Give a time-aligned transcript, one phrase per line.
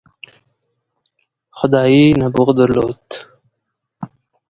[1.59, 3.05] خدايي نبوغ درلود.